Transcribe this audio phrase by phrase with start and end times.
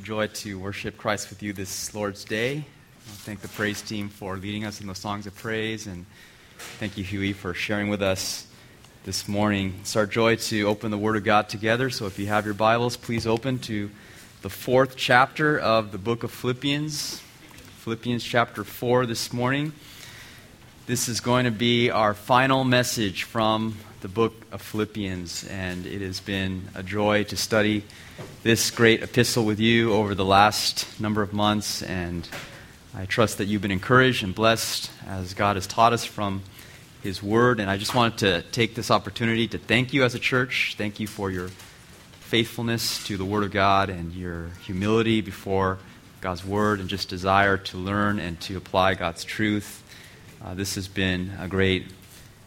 [0.00, 2.64] a joy to worship Christ with you this Lord's Day.
[3.00, 6.06] Thank the praise team for leading us in the songs of praise, and
[6.78, 8.46] thank you, Huey, for sharing with us
[9.04, 9.74] this morning.
[9.82, 11.90] It's our joy to open the Word of God together.
[11.90, 13.90] So if you have your Bibles, please open to
[14.40, 17.20] the fourth chapter of the book of Philippians.
[17.80, 19.72] Philippians chapter 4 this morning.
[20.90, 26.00] This is going to be our final message from the book of Philippians, and it
[26.00, 27.84] has been a joy to study
[28.42, 32.28] this great epistle with you over the last number of months, and
[32.92, 36.42] I trust that you've been encouraged and blessed as God has taught us from
[37.04, 37.60] His Word.
[37.60, 40.74] And I just wanted to take this opportunity to thank you as a church.
[40.76, 41.50] Thank you for your
[42.18, 45.78] faithfulness to the Word of God and your humility before
[46.20, 49.84] God's Word and just desire to learn and to apply God's truth.
[50.42, 51.84] Uh, this has been a great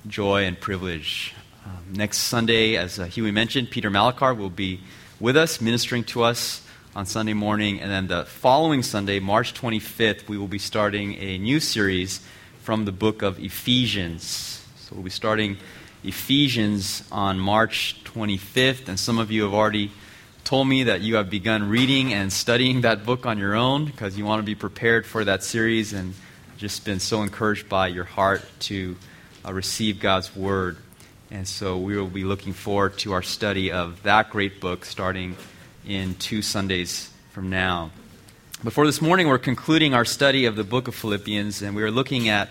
[0.07, 1.35] joy and privilege.
[1.63, 4.79] Um, next Sunday, as uh, Huey mentioned, Peter Malakar will be
[5.19, 7.79] with us, ministering to us on Sunday morning.
[7.79, 12.19] And then the following Sunday, March 25th, we will be starting a new series
[12.63, 14.65] from the book of Ephesians.
[14.77, 15.57] So we'll be starting
[16.03, 18.87] Ephesians on March 25th.
[18.87, 19.91] And some of you have already
[20.43, 24.17] told me that you have begun reading and studying that book on your own because
[24.17, 26.15] you want to be prepared for that series and
[26.63, 28.95] just been so encouraged by your heart to
[29.45, 30.77] uh, receive God's word.
[31.29, 35.35] And so we will be looking forward to our study of that great book starting
[35.85, 37.91] in two Sundays from now.
[38.63, 41.91] Before this morning, we're concluding our study of the book of Philippians, and we are
[41.91, 42.47] looking at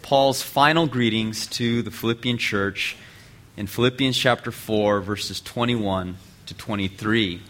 [0.00, 2.96] Paul's final greetings to the Philippian church
[3.56, 7.42] in Philippians chapter 4, verses 21 to 23.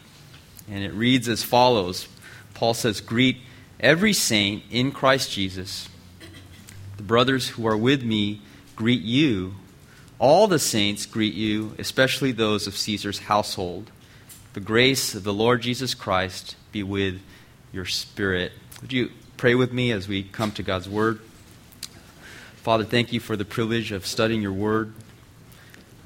[0.71, 2.09] And it reads as follows
[2.55, 3.37] Paul says, Greet
[3.79, 5.91] every saint in Christ Jesus.
[6.97, 8.41] The brothers who are with me
[8.75, 9.55] greet you.
[10.19, 13.91] All the saints greet you, especially those of Caesar's household.
[14.55, 17.21] The grace of the Lord Jesus Christ be with
[17.73, 18.53] your spirit.
[18.81, 21.21] Would you pray with me as we come to God's Word?
[22.63, 24.95] Father, thank you for the privilege of studying your Word.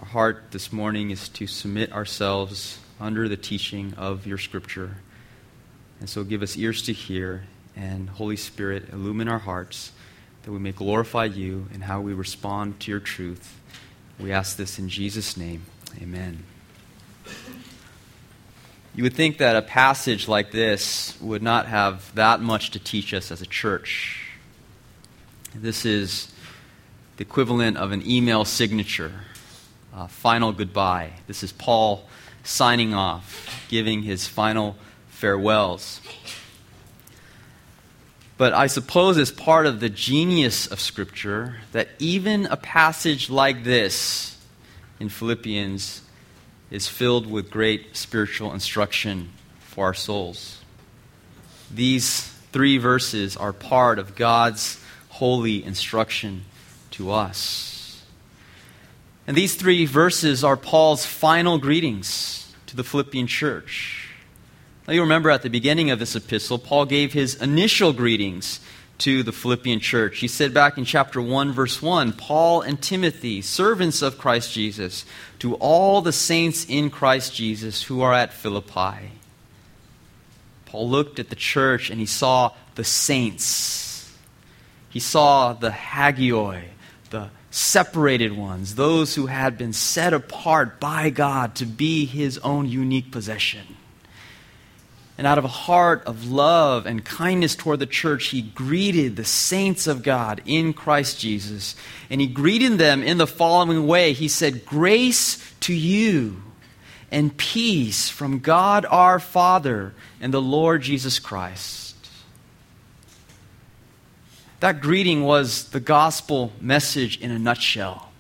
[0.01, 4.97] Our heart this morning is to submit ourselves under the teaching of your Scripture.
[6.01, 7.45] And so give us ears to hear,
[7.77, 9.93] and Holy Spirit, illumine our hearts
[10.43, 13.61] that we may glorify you in how we respond to your truth.
[14.19, 15.65] We ask this in Jesus' name.
[16.01, 16.45] Amen.
[18.95, 23.15] You would think that a passage like this would not have that much to teach
[23.15, 24.27] us as a church.
[25.55, 26.33] This is
[27.17, 29.12] the equivalent of an email signature,
[29.95, 31.12] a final goodbye.
[31.27, 32.05] This is Paul
[32.43, 34.77] signing off, giving his final
[35.09, 36.01] farewells.
[38.41, 43.65] But I suppose it's part of the genius of Scripture that even a passage like
[43.65, 44.34] this
[44.99, 46.01] in Philippians
[46.71, 49.28] is filled with great spiritual instruction
[49.59, 50.59] for our souls.
[51.71, 56.47] These three verses are part of God's holy instruction
[56.93, 58.03] to us.
[59.27, 64.00] And these three verses are Paul's final greetings to the Philippian church.
[64.87, 68.61] Now, you remember at the beginning of this epistle, Paul gave his initial greetings
[69.01, 70.19] to the Philippian church.
[70.19, 75.05] He said back in chapter 1, verse 1 Paul and Timothy, servants of Christ Jesus,
[75.39, 79.13] to all the saints in Christ Jesus who are at Philippi.
[80.67, 84.13] Paul looked at the church and he saw the saints.
[84.91, 86.65] He saw the hagioi,
[87.11, 92.69] the separated ones, those who had been set apart by God to be his own
[92.69, 93.77] unique possession.
[95.21, 99.25] And out of a heart of love and kindness toward the church, he greeted the
[99.27, 101.77] saints of God in Christ Jesus.
[102.09, 106.43] And he greeted them in the following way He said, Grace to you
[107.11, 109.93] and peace from God our Father
[110.23, 111.97] and the Lord Jesus Christ.
[114.61, 118.11] That greeting was the gospel message in a nutshell.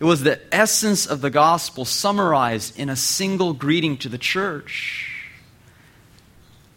[0.00, 5.14] It was the essence of the gospel summarized in a single greeting to the church.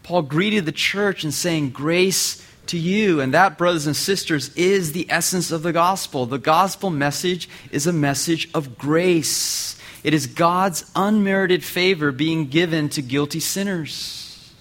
[0.02, 3.20] Paul greeted the church and saying, Grace to you.
[3.20, 6.26] And that, brothers and sisters, is the essence of the gospel.
[6.26, 12.88] The gospel message is a message of grace, it is God's unmerited favor being given
[12.90, 14.52] to guilty sinners.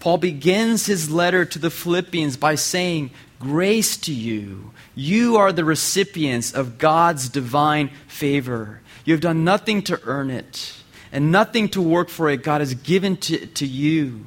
[0.00, 4.72] Paul begins his letter to the Philippians by saying, Grace to you.
[4.94, 8.80] You are the recipients of God's divine favor.
[9.04, 10.79] You have done nothing to earn it
[11.12, 12.42] and nothing to work for it.
[12.42, 14.26] God has given to, to you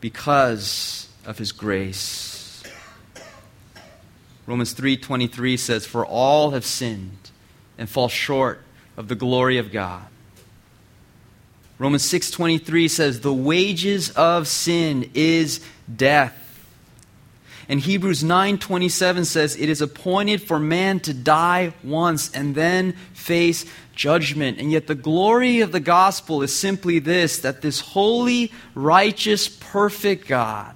[0.00, 2.62] because of his grace.
[4.46, 7.30] Romans 3:23 says for all have sinned
[7.76, 8.62] and fall short
[8.96, 10.06] of the glory of God.
[11.78, 15.60] Romans 6:23 says the wages of sin is
[15.94, 16.34] death.
[17.68, 23.66] And Hebrews 9:27 says it is appointed for man to die once and then face
[23.94, 24.58] judgment.
[24.58, 30.26] And yet the glory of the gospel is simply this that this holy, righteous, perfect
[30.26, 30.74] God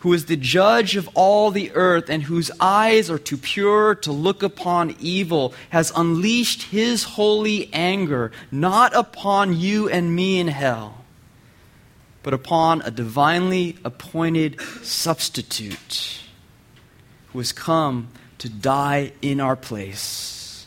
[0.00, 4.12] who is the judge of all the earth and whose eyes are too pure to
[4.12, 10.97] look upon evil, has unleashed his holy anger not upon you and me in hell,
[12.22, 16.22] but upon a divinely appointed substitute
[17.32, 20.66] who has come to die in our place.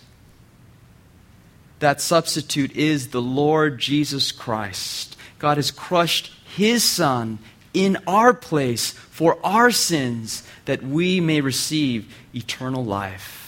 [1.80, 5.18] That substitute is the Lord Jesus Christ.
[5.39, 7.39] God has crushed his Son
[7.74, 13.40] in our place for our sins that we may receive eternal life.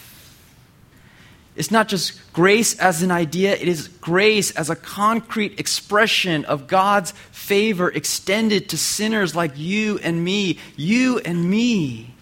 [1.56, 6.68] It's not just grace as an idea, it is grace as a concrete expression of
[6.68, 10.58] God's favor extended to sinners like you and me.
[10.76, 12.16] You and me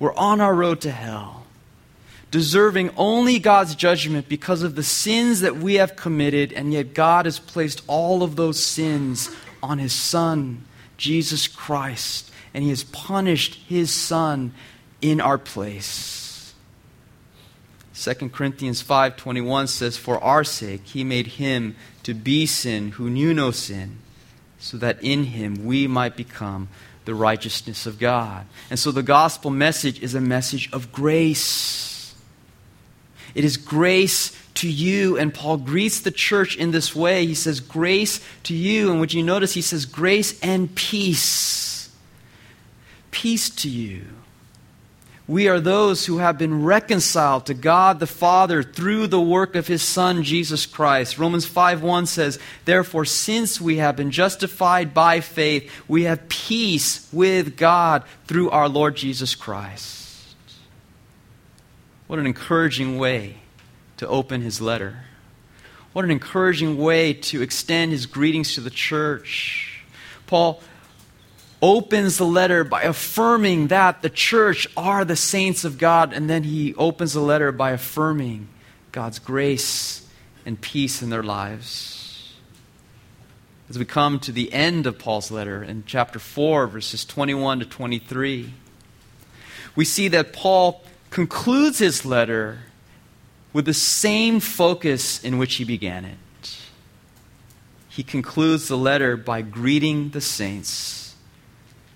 [0.00, 1.46] were on our road to hell,
[2.32, 7.26] deserving only God's judgment because of the sins that we have committed, and yet God
[7.26, 9.30] has placed all of those sins
[9.62, 10.64] on His Son
[11.02, 14.54] Jesus Christ, and he has punished his son
[15.00, 16.21] in our place.
[17.94, 23.34] 2 Corinthians 5:21 says for our sake he made him to be sin who knew
[23.34, 23.98] no sin
[24.58, 26.68] so that in him we might become
[27.04, 28.46] the righteousness of God.
[28.70, 32.14] And so the gospel message is a message of grace.
[33.34, 35.18] It is grace to you.
[35.18, 37.26] And Paul greets the church in this way.
[37.26, 38.90] He says, Grace to you.
[38.90, 41.90] And would you notice he says, Grace and peace.
[43.10, 44.04] Peace to you.
[45.32, 49.66] We are those who have been reconciled to God the Father through the work of
[49.66, 51.18] his Son, Jesus Christ.
[51.18, 57.08] Romans 5 1 says, Therefore, since we have been justified by faith, we have peace
[57.14, 60.36] with God through our Lord Jesus Christ.
[62.08, 63.36] What an encouraging way
[63.96, 64.98] to open his letter.
[65.94, 69.82] What an encouraging way to extend his greetings to the church.
[70.26, 70.62] Paul
[71.62, 76.42] opens the letter by affirming that the church are the saints of God, and then
[76.42, 78.48] he opens the letter by affirming
[78.90, 80.06] God's grace
[80.44, 82.34] and peace in their lives.
[83.70, 87.64] As we come to the end of Paul's letter in chapter 4, verses 21 to
[87.64, 88.52] 23,
[89.74, 92.58] we see that Paul concludes his letter
[93.52, 96.58] with the same focus in which he began it.
[97.88, 101.01] He concludes the letter by greeting the saints,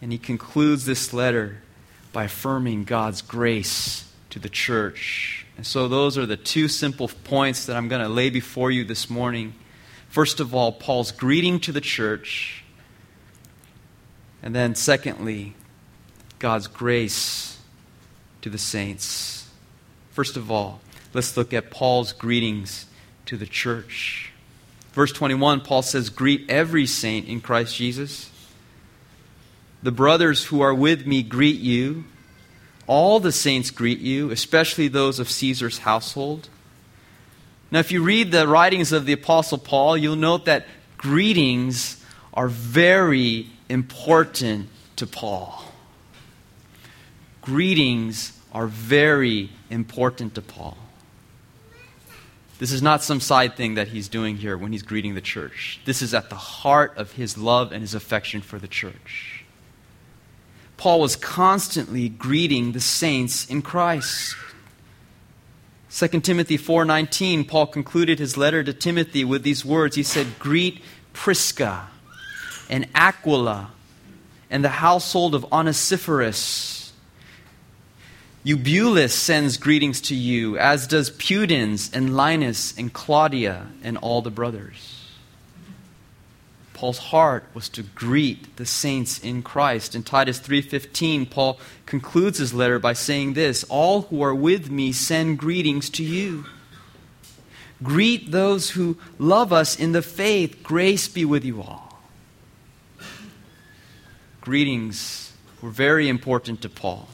[0.00, 1.62] and he concludes this letter
[2.12, 5.46] by affirming God's grace to the church.
[5.56, 8.84] And so, those are the two simple points that I'm going to lay before you
[8.84, 9.54] this morning.
[10.08, 12.64] First of all, Paul's greeting to the church.
[14.42, 15.54] And then, secondly,
[16.38, 17.58] God's grace
[18.42, 19.48] to the saints.
[20.10, 20.80] First of all,
[21.16, 22.84] Let's look at Paul's greetings
[23.24, 24.32] to the church.
[24.92, 28.30] Verse 21, Paul says, Greet every saint in Christ Jesus.
[29.86, 32.06] The brothers who are with me greet you.
[32.88, 36.48] All the saints greet you, especially those of Caesar's household.
[37.70, 40.66] Now, if you read the writings of the Apostle Paul, you'll note that
[40.96, 42.04] greetings
[42.34, 45.62] are very important to Paul.
[47.40, 50.76] Greetings are very important to Paul.
[52.58, 55.78] This is not some side thing that he's doing here when he's greeting the church.
[55.84, 59.35] This is at the heart of his love and his affection for the church.
[60.76, 64.34] Paul was constantly greeting the saints in Christ.
[65.90, 69.96] 2 Timothy 4:19 Paul concluded his letter to Timothy with these words.
[69.96, 71.88] He said, "Greet Prisca
[72.68, 73.70] and Aquila
[74.50, 76.92] and the household of Onesiphorus."
[78.44, 84.30] Eubulus sends greetings to you, as does Pudens and Linus and Claudia and all the
[84.30, 84.95] brothers.
[86.76, 89.94] Paul's heart was to greet the saints in Christ.
[89.94, 94.92] In Titus 3:15, Paul concludes his letter by saying this, "All who are with me
[94.92, 96.44] send greetings to you."
[97.82, 100.62] Greet those who love us in the faith.
[100.62, 102.02] Grace be with you all.
[104.42, 107.08] Greetings were very important to Paul.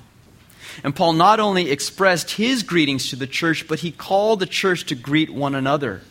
[0.83, 4.87] And Paul not only expressed his greetings to the church, but he called the church
[4.87, 6.03] to greet one another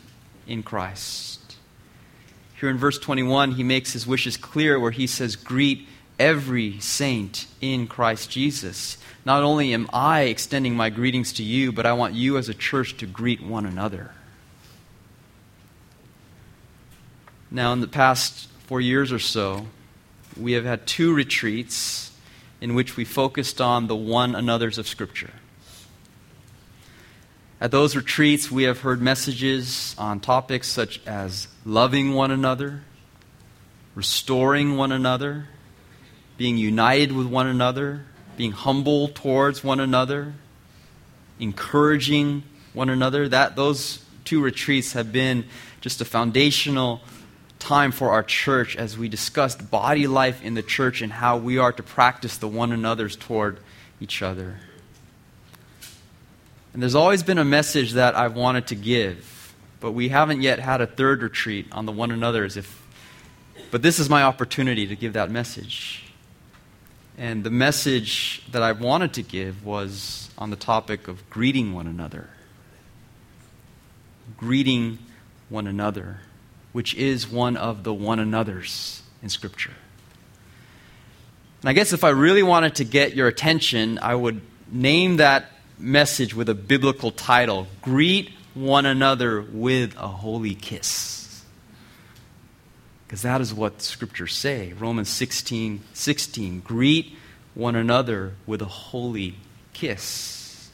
[0.47, 1.30] in Christ.
[2.61, 5.87] Here in verse 21, he makes his wishes clear where he says, Greet
[6.19, 8.99] every saint in Christ Jesus.
[9.25, 12.53] Not only am I extending my greetings to you, but I want you as a
[12.53, 14.11] church to greet one another.
[17.49, 19.65] Now, in the past four years or so,
[20.39, 22.11] we have had two retreats
[22.61, 25.31] in which we focused on the one another's of Scripture.
[27.59, 32.81] At those retreats, we have heard messages on topics such as loving one another,
[33.95, 35.47] restoring one another,
[36.37, 38.05] being united with one another,
[38.37, 40.33] being humble towards one another,
[41.39, 43.27] encouraging one another.
[43.27, 45.45] That those two retreats have been
[45.81, 47.01] just a foundational
[47.59, 51.57] time for our church as we discussed body life in the church and how we
[51.57, 53.59] are to practice the one another's toward
[53.99, 54.57] each other.
[56.73, 59.40] And there's always been a message that I've wanted to give,
[59.81, 62.81] but we haven't yet had a third retreat on the one another's if
[63.69, 66.11] but this is my opportunity to give that message.
[67.17, 71.87] And the message that I wanted to give was on the topic of greeting one
[71.87, 72.29] another.
[74.37, 74.99] Greeting
[75.47, 76.19] one another
[76.71, 79.73] which is one of the one another's in Scripture.
[81.61, 85.45] And I guess if I really wanted to get your attention, I would name that
[85.77, 91.43] message with a biblical title Greet one another with a holy kiss.
[93.05, 94.73] Because that is what scriptures say.
[94.73, 96.59] Romans 16 16.
[96.61, 97.15] Greet
[97.53, 99.35] one another with a holy
[99.73, 100.69] kiss.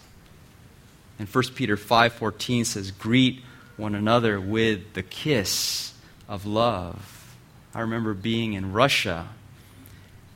[1.20, 3.44] And 1 Peter 5:14 says greet
[3.76, 5.94] one another with the kiss
[6.28, 7.36] of love.
[7.74, 9.30] I remember being in Russia,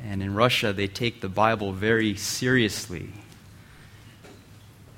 [0.03, 3.09] and in Russia they take the Bible very seriously.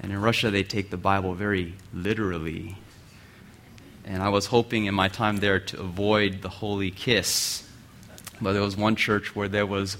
[0.03, 2.77] And in Russia they take the Bible very literally.
[4.05, 7.67] And I was hoping in my time there to avoid the holy kiss.
[8.41, 9.98] But there was one church where there was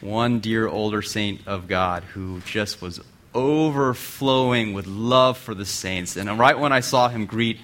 [0.00, 3.00] one dear older saint of God who just was
[3.34, 6.16] overflowing with love for the saints.
[6.16, 7.58] And right when I saw him greet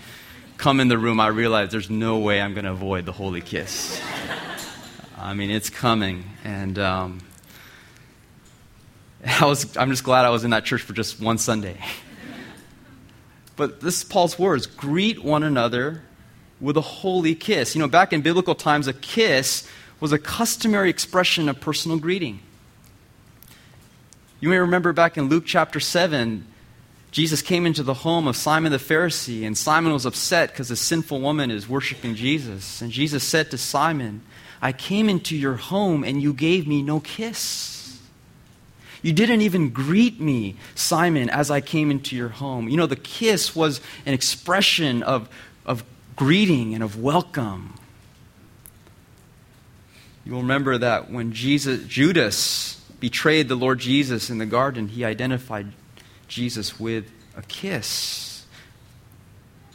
[0.56, 3.40] come in the room, I realized there's no way I'm going to avoid the holy
[3.40, 4.00] kiss.
[5.16, 6.24] I mean, it's coming.
[6.44, 7.20] And um,
[9.40, 11.76] I was, I'm just glad I was in that church for just one Sunday.
[13.56, 16.02] but this is Paul's words greet one another
[16.60, 17.74] with a holy kiss.
[17.74, 19.68] You know, back in biblical times, a kiss
[19.98, 22.40] was a customary expression of personal greeting.
[24.38, 26.46] You may remember back in Luke chapter 7,
[27.10, 30.76] Jesus came into the home of Simon the Pharisee, and Simon was upset because a
[30.76, 32.80] sinful woman is worshiping Jesus.
[32.80, 34.22] And Jesus said to Simon,
[34.62, 37.75] I came into your home and you gave me no kiss.
[39.06, 42.68] You didn't even greet me, Simon, as I came into your home.
[42.68, 45.28] You know, the kiss was an expression of,
[45.64, 45.84] of
[46.16, 47.74] greeting and of welcome.
[50.24, 55.68] You'll remember that when Jesus, Judas betrayed the Lord Jesus in the garden, he identified
[56.26, 58.35] Jesus with a kiss.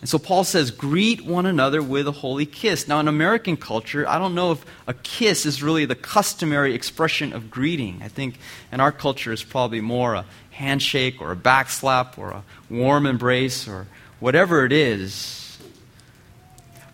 [0.01, 2.88] And so Paul says, greet one another with a holy kiss.
[2.88, 7.34] Now, in American culture, I don't know if a kiss is really the customary expression
[7.34, 8.01] of greeting.
[8.03, 8.39] I think
[8.72, 13.67] in our culture, it's probably more a handshake or a backslap or a warm embrace
[13.67, 13.86] or
[14.20, 15.60] whatever it is.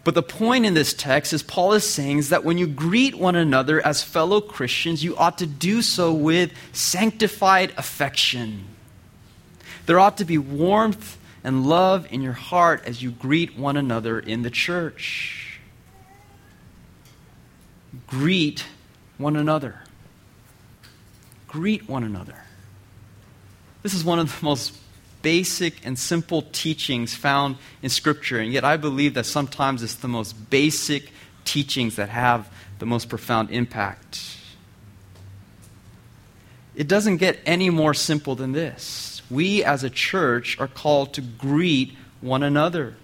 [0.03, 3.15] But the point in this text is Paul is saying is that when you greet
[3.15, 8.65] one another as fellow Christians, you ought to do so with sanctified affection.
[9.85, 14.19] There ought to be warmth and love in your heart as you greet one another
[14.19, 15.59] in the church.
[18.07, 18.65] Greet
[19.17, 19.81] one another.
[21.47, 22.35] Greet one another.
[23.83, 24.77] This is one of the most
[25.21, 30.07] basic and simple teachings found in Scripture, and yet I believe that sometimes it's the
[30.07, 31.11] most basic
[31.45, 34.37] teachings that have the most profound impact.
[36.75, 41.21] It doesn't get any more simple than this we as a church are called to
[41.21, 42.95] greet one another.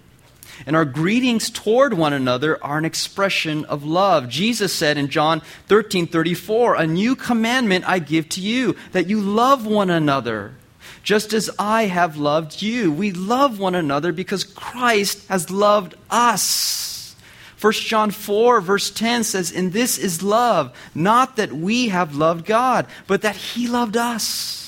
[0.66, 4.28] And our greetings toward one another are an expression of love.
[4.28, 9.20] Jesus said in John 13 34, A new commandment I give to you, that you
[9.20, 10.54] love one another,
[11.02, 12.92] just as I have loved you.
[12.92, 17.16] We love one another because Christ has loved us.
[17.60, 22.46] 1 John 4, verse 10 says, In this is love, not that we have loved
[22.46, 24.63] God, but that He loved us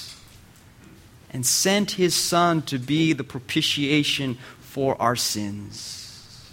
[1.33, 6.53] and sent his Son to be the propitiation for our sins.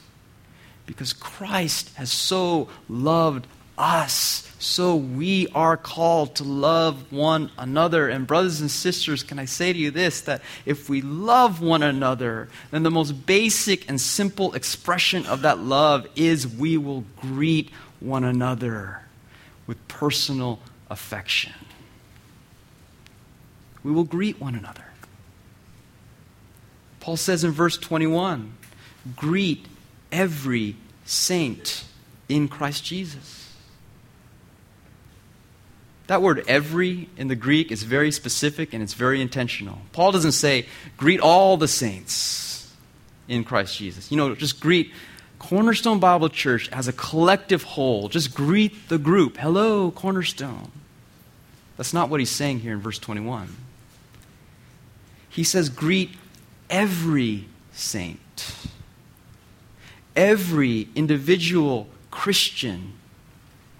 [0.86, 8.10] Because Christ has so loved us, so we are called to love one another.
[8.10, 11.84] And, brothers and sisters, can I say to you this that if we love one
[11.84, 17.72] another, then the most basic and simple expression of that love is we will greet
[18.00, 19.01] one another
[19.65, 21.53] with personal affection
[23.83, 24.85] we will greet one another.
[26.99, 28.53] Paul says in verse 21
[29.15, 29.65] greet
[30.11, 31.83] every saint
[32.29, 33.51] in Christ Jesus.
[36.07, 39.79] That word every in the Greek is very specific and it's very intentional.
[39.91, 40.65] Paul doesn't say,
[40.97, 42.71] greet all the saints
[43.27, 44.11] in Christ Jesus.
[44.11, 44.91] You know, just greet
[45.39, 48.09] Cornerstone Bible Church as a collective whole.
[48.09, 49.37] Just greet the group.
[49.37, 50.71] Hello, Cornerstone.
[51.77, 53.62] That's not what he's saying here in verse 21.
[55.33, 56.11] He says, greet
[56.69, 58.55] every saint.
[60.15, 62.93] Every individual Christian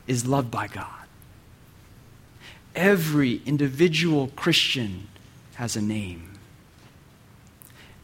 [0.08, 0.88] is loved by God.
[2.76, 5.08] Every individual Christian
[5.54, 6.40] has a name.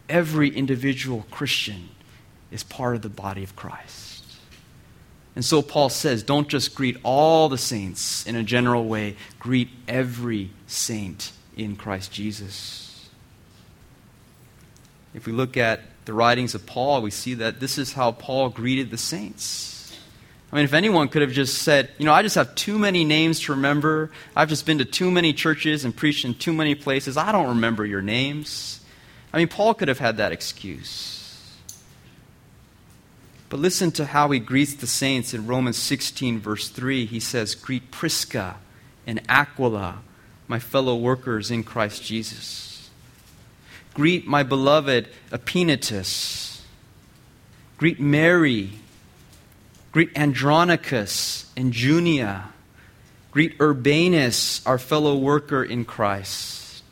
[0.08, 1.90] Every individual Christian
[2.52, 4.26] is part of the body of Christ.
[5.36, 9.70] And so Paul says, don't just greet all the saints in a general way, greet
[9.88, 12.89] every saint in Christ Jesus.
[15.14, 18.50] If we look at the writings of Paul, we see that this is how Paul
[18.50, 19.96] greeted the saints.
[20.52, 23.04] I mean, if anyone could have just said, you know, I just have too many
[23.04, 24.10] names to remember.
[24.36, 27.18] I've just been to too many churches and preached in too many places.
[27.18, 28.82] I don't remember your names.
[29.32, 31.56] I mean, Paul could have had that excuse.
[33.50, 37.06] But listen to how he greets the saints in Romans 16, verse 3.
[37.06, 38.58] He says, Greet Prisca
[39.06, 40.00] and Aquila,
[40.48, 42.69] my fellow workers in Christ Jesus.
[43.94, 46.62] Greet my beloved Epaenetus.
[47.78, 48.80] Greet Mary
[49.92, 52.50] Greet Andronicus and Junia.
[53.32, 56.84] Greet Urbanus, our fellow worker in Christ.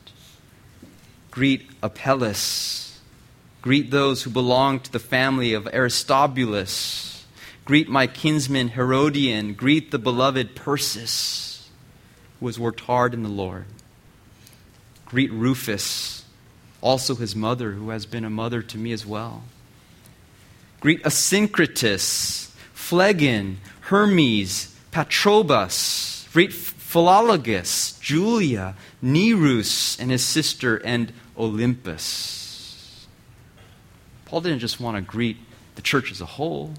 [1.30, 2.98] Greet Apelles.
[3.62, 7.24] Greet those who belong to the family of Aristobulus.
[7.64, 9.54] Greet my kinsman Herodion.
[9.54, 11.68] Greet the beloved Persis,
[12.40, 13.66] who has worked hard in the Lord.
[15.06, 16.17] Greet Rufus,
[16.80, 19.42] also his mother, who has been a mother to me as well.
[20.80, 33.04] Greet Asyncritus Phlegon, Hermes, Patrobas, greet Philologus, Julia, Nereus and his sister, and Olympas.
[34.24, 35.36] Paul didn't just want to greet
[35.74, 36.74] the church as a whole,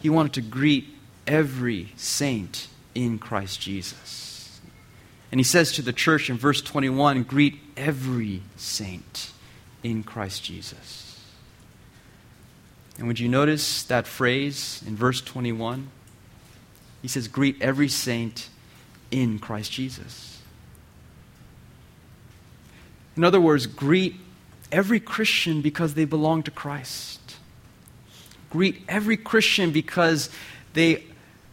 [0.00, 0.88] he wanted to greet
[1.26, 4.27] every saint in Christ Jesus.
[5.30, 9.32] And he says to the church in verse 21 greet every saint
[9.82, 11.08] in Christ Jesus.
[12.98, 15.88] And would you notice that phrase in verse 21?
[17.02, 18.48] He says, Greet every saint
[19.10, 20.40] in Christ Jesus.
[23.16, 24.16] In other words, greet
[24.72, 27.36] every Christian because they belong to Christ.
[28.50, 30.30] Greet every Christian because
[30.72, 31.04] they,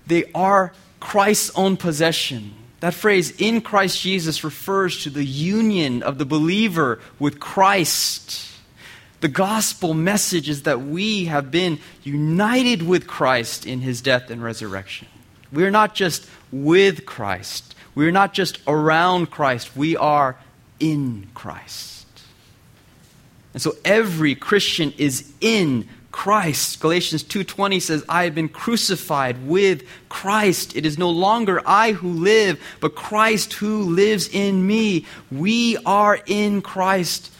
[0.07, 2.53] they are Christ's own possession.
[2.81, 8.51] That phrase, in Christ Jesus, refers to the union of the believer with Christ.
[9.21, 14.43] The gospel message is that we have been united with Christ in his death and
[14.43, 15.07] resurrection.
[15.51, 20.37] We are not just with Christ, we are not just around Christ, we are
[20.79, 22.05] in Christ.
[23.53, 26.79] And so every Christian is in Christ.
[26.79, 30.75] Galatians 2:20 says, "I have been crucified with Christ.
[30.75, 35.05] It is no longer I who live, but Christ who lives in me.
[35.29, 37.31] We are in Christ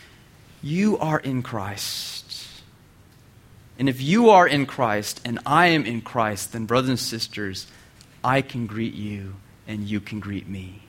[0.66, 2.24] you are in Christ.
[3.78, 7.68] And if you are in Christ and I am in Christ, then, brothers and sisters,
[8.24, 9.36] I can greet you
[9.68, 10.82] and you can greet me.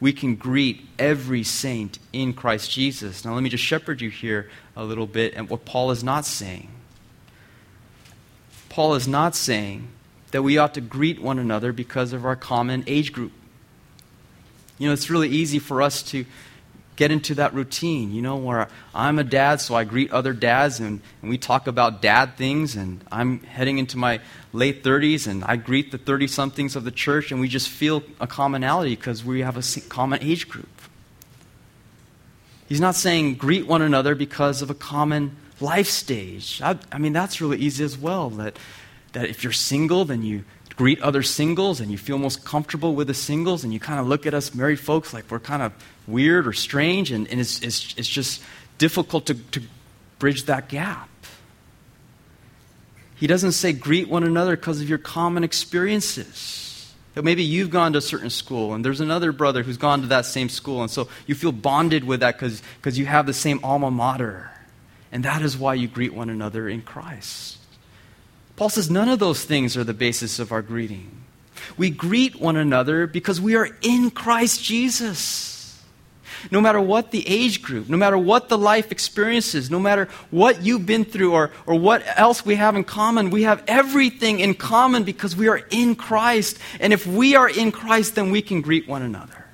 [0.00, 3.24] We can greet every saint in Christ Jesus.
[3.24, 6.26] Now, let me just shepherd you here a little bit and what Paul is not
[6.26, 6.68] saying.
[8.76, 9.88] Paul is not saying
[10.32, 13.32] that we ought to greet one another because of our common age group.
[14.76, 16.26] You know, it's really easy for us to
[16.94, 20.78] get into that routine, you know, where I'm a dad, so I greet other dads
[20.78, 24.20] and, and we talk about dad things, and I'm heading into my
[24.52, 28.02] late 30s and I greet the 30 somethings of the church, and we just feel
[28.20, 30.68] a commonality because we have a common age group.
[32.68, 36.60] He's not saying greet one another because of a common life stage.
[36.62, 38.30] I, I mean, that's really easy as well.
[38.30, 38.58] That,
[39.12, 40.44] that if you're single, then you
[40.76, 44.06] greet other singles and you feel most comfortable with the singles and you kind of
[44.06, 45.72] look at us married folks like we're kind of
[46.06, 48.42] weird or strange and, and it's, it's, it's just
[48.76, 49.62] difficult to, to
[50.18, 51.08] bridge that gap.
[53.14, 56.92] He doesn't say greet one another because of your common experiences.
[57.14, 60.08] That maybe you've gone to a certain school and there's another brother who's gone to
[60.08, 63.58] that same school, and so you feel bonded with that because you have the same
[63.64, 64.50] alma mater.
[65.12, 67.58] And that is why you greet one another in Christ.
[68.56, 71.24] Paul says none of those things are the basis of our greeting.
[71.76, 75.54] We greet one another because we are in Christ Jesus.
[76.50, 80.62] no matter what the age group, no matter what the life experiences, no matter what
[80.62, 83.30] you've been through or, or what else we have in common.
[83.30, 86.58] We have everything in common because we are in Christ.
[86.80, 89.45] And if we are in Christ, then we can greet one another.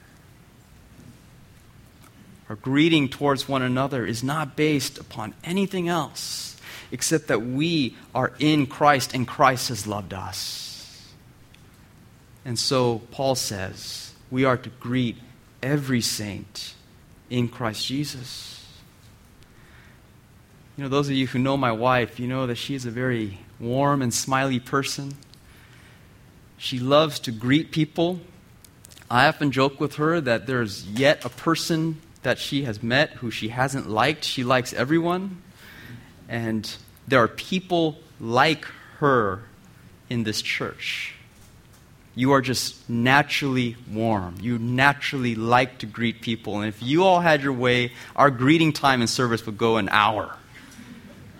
[2.53, 6.55] Our greeting towards one another is not based upon anything else
[6.91, 11.11] except that we are in Christ and Christ has loved us.
[12.45, 15.17] And so Paul says we are to greet
[15.63, 16.75] every saint
[17.31, 18.63] in Christ Jesus.
[20.77, 22.91] You know, those of you who know my wife, you know that she is a
[22.91, 25.15] very warm and smiley person.
[26.59, 28.21] She loves to greet people.
[29.11, 33.31] I often joke with her that there's yet a person that she has met who
[33.31, 34.25] she hasn't liked.
[34.25, 35.43] She likes everyone.
[36.29, 36.71] And
[37.09, 38.65] there are people like
[38.99, 39.43] her
[40.09, 41.15] in this church.
[42.15, 44.37] You are just naturally warm.
[44.41, 46.61] You naturally like to greet people.
[46.61, 49.89] And if you all had your way, our greeting time in service would go an
[49.89, 50.37] hour.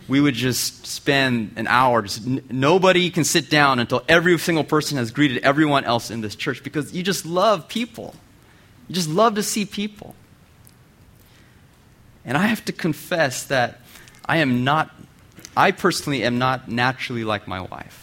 [0.09, 2.03] We would just spend an hour.
[2.03, 6.23] Just, n- nobody can sit down until every single person has greeted everyone else in
[6.23, 8.15] this church because you just love people.
[8.89, 10.15] You just love to see people.
[12.25, 13.81] And I have to confess that
[14.25, 14.91] I am not,
[15.57, 18.03] I personally am not naturally like my wife.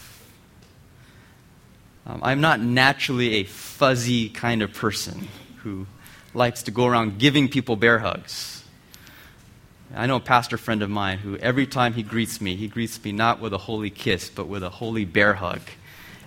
[2.06, 5.28] Um, I'm not naturally a fuzzy kind of person
[5.58, 5.86] who
[6.34, 8.64] likes to go around giving people bear hugs.
[9.96, 13.04] I know a pastor friend of mine who every time he greets me, he greets
[13.04, 15.62] me not with a holy kiss, but with a holy bear hug.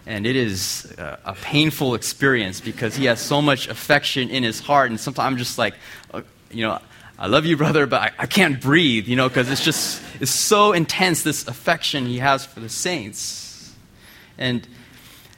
[0.04, 4.58] And it is a, a painful experience because he has so much affection in his
[4.58, 4.90] heart.
[4.90, 5.74] And sometimes I'm just like,
[6.12, 6.80] uh, you know,
[7.22, 10.32] I love you, brother, but I, I can't breathe, you know, because it's just, it's
[10.32, 13.72] so intense, this affection he has for the saints.
[14.38, 14.66] And,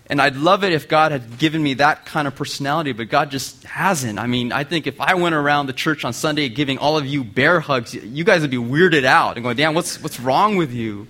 [0.06, 3.30] and I'd love it if God had given me that kind of personality, but God
[3.30, 4.18] just hasn't.
[4.18, 7.04] I mean, I think if I went around the church on Sunday giving all of
[7.04, 10.56] you bear hugs, you guys would be weirded out and going, Dan, what's, what's wrong
[10.56, 11.06] with you?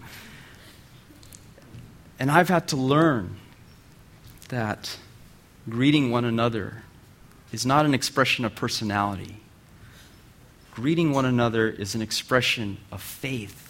[2.19, 3.37] And I've had to learn
[4.49, 4.99] that
[5.69, 6.83] greeting one another
[7.53, 9.37] is not an expression of personality
[10.75, 13.61] Greeting one another is an expression of faith.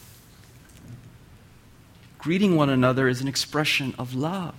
[2.18, 4.54] Greeting one another is an expression of love.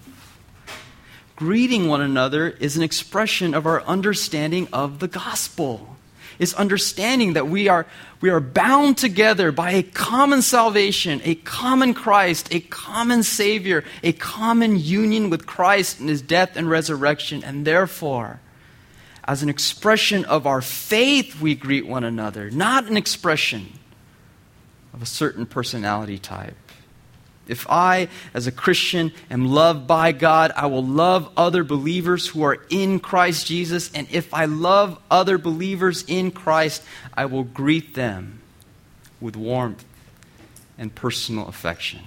[1.36, 5.98] Greeting one another is an expression of our understanding of the gospel.
[6.38, 7.88] It's understanding that we are,
[8.22, 14.14] we are bound together by a common salvation, a common Christ, a common Savior, a
[14.14, 18.40] common union with Christ in His death and resurrection, and therefore,
[19.26, 23.80] as an expression of our faith, we greet one another, not an expression
[24.94, 26.56] of a certain personality type.
[27.48, 32.44] If I, as a Christian, am loved by God, I will love other believers who
[32.44, 33.92] are in Christ Jesus.
[33.94, 36.84] And if I love other believers in Christ,
[37.14, 38.42] I will greet them
[39.22, 39.86] with warmth
[40.78, 42.02] and personal affection.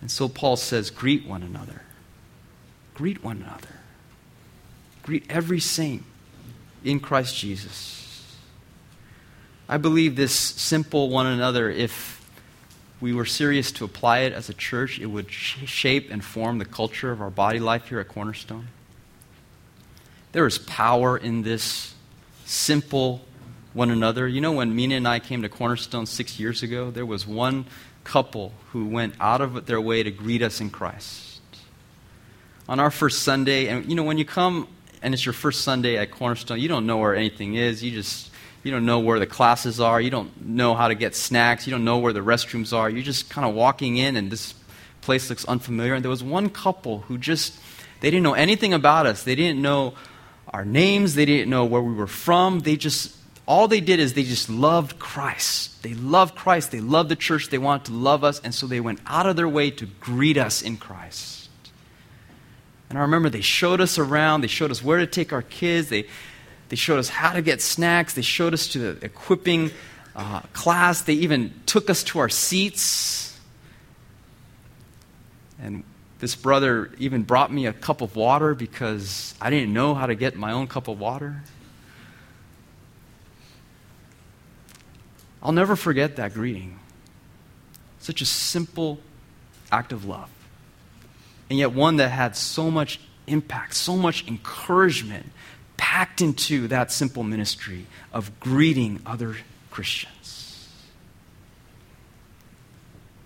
[0.00, 1.82] And so Paul says, greet one another.
[2.94, 3.79] Greet one another.
[5.02, 6.04] Greet every saint
[6.84, 8.36] in Christ Jesus.
[9.68, 12.20] I believe this simple one another, if
[13.00, 16.64] we were serious to apply it as a church, it would shape and form the
[16.64, 18.68] culture of our body life here at Cornerstone.
[20.32, 21.94] There is power in this
[22.44, 23.24] simple
[23.72, 24.28] one another.
[24.28, 27.66] You know, when Mina and I came to Cornerstone six years ago, there was one
[28.04, 31.40] couple who went out of their way to greet us in Christ.
[32.68, 34.68] On our first Sunday, and you know, when you come
[35.02, 37.82] and it's your first Sunday at Cornerstone, you don't know where anything is.
[37.82, 38.30] You just
[38.62, 40.00] you don't know where the classes are.
[40.00, 41.66] You don't know how to get snacks.
[41.66, 42.90] You don't know where the restrooms are.
[42.90, 44.54] You're just kind of walking in, and this
[45.00, 45.94] place looks unfamiliar.
[45.94, 47.58] And there was one couple who just
[48.00, 49.22] they didn't know anything about us.
[49.22, 49.94] They didn't know
[50.48, 51.14] our names.
[51.14, 52.60] They didn't know where we were from.
[52.60, 55.82] They just all they did is they just loved Christ.
[55.82, 56.70] They loved Christ.
[56.70, 57.48] They loved the church.
[57.48, 60.36] They wanted to love us, and so they went out of their way to greet
[60.36, 61.39] us in Christ.
[62.90, 65.88] And I remember they showed us around, they showed us where to take our kids,
[65.88, 66.06] they,
[66.68, 69.70] they showed us how to get snacks, they showed us to the equipping
[70.16, 73.38] uh, class, they even took us to our seats.
[75.62, 75.84] And
[76.18, 80.16] this brother even brought me a cup of water because I didn't know how to
[80.16, 81.42] get my own cup of water.
[85.40, 86.80] I'll never forget that greeting.
[88.00, 88.98] Such a simple
[89.70, 90.28] act of love
[91.50, 95.26] and yet one that had so much impact, so much encouragement
[95.76, 99.36] packed into that simple ministry of greeting other
[99.70, 100.68] Christians.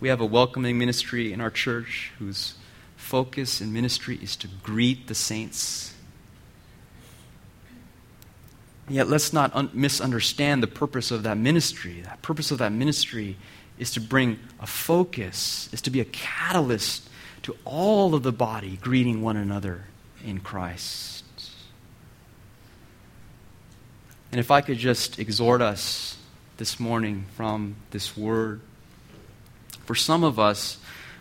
[0.00, 2.54] We have a welcoming ministry in our church whose
[2.96, 5.94] focus in ministry is to greet the saints.
[8.88, 12.02] Yet let's not un- misunderstand the purpose of that ministry.
[12.02, 13.36] The purpose of that ministry
[13.78, 17.08] is to bring a focus, is to be a catalyst
[17.44, 19.84] to all of the body greeting one another
[20.24, 21.24] in Christ.
[24.32, 26.16] And if I could just exhort us
[26.56, 28.60] this morning from this word,
[29.84, 30.78] for some of us,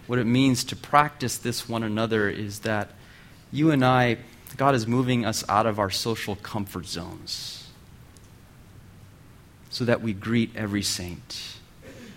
[0.08, 2.90] what it means to practice this one another is that
[3.52, 4.18] you and I,
[4.56, 7.70] God is moving us out of our social comfort zones
[9.70, 11.53] so that we greet every saint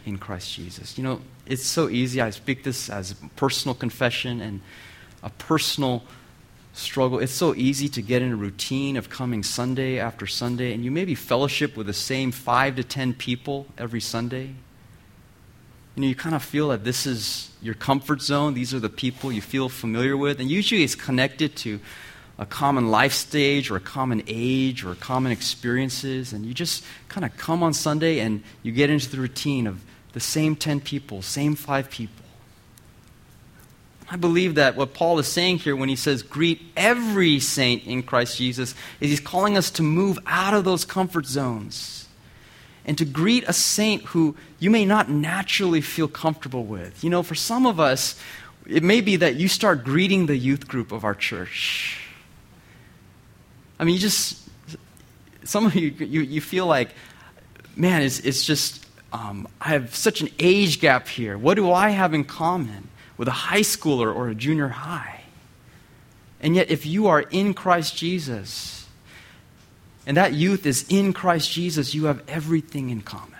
[0.07, 0.97] in Christ Jesus.
[0.97, 2.21] You know, it's so easy.
[2.21, 4.61] I speak this as a personal confession and
[5.23, 6.05] a personal
[6.73, 7.19] struggle.
[7.19, 10.91] It's so easy to get in a routine of coming Sunday after Sunday, and you
[10.91, 14.55] maybe fellowship with the same five to ten people every Sunday.
[15.95, 18.53] You know, you kind of feel that this is your comfort zone.
[18.53, 21.81] These are the people you feel familiar with, and usually it's connected to
[22.39, 27.25] a common life stage or a common age or common experiences, and you just kind
[27.25, 29.83] of come on Sunday and you get into the routine of
[30.17, 32.25] the same 10 people, same five people.
[34.09, 38.03] I believe that what Paul is saying here when he says greet every saint in
[38.03, 42.09] Christ Jesus is he's calling us to move out of those comfort zones
[42.87, 47.05] and to greet a saint who you may not naturally feel comfortable with.
[47.05, 48.19] You know, for some of us,
[48.67, 52.01] it may be that you start greeting the youth group of our church.
[53.79, 54.49] I mean, you just,
[55.45, 56.95] some of you, you, you feel like,
[57.77, 61.39] man, it's, it's just um, I have such an age gap here.
[61.39, 65.23] What do I have in common with a high schooler or a junior high?
[66.41, 68.87] And yet, if you are in Christ Jesus,
[70.07, 73.33] and that youth is in Christ Jesus, you have everything in common.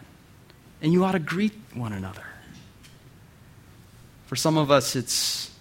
[0.83, 2.25] And you ought to greet one another.
[4.27, 5.53] For some of us, it's